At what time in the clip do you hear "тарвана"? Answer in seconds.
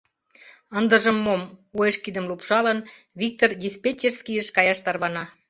4.85-5.23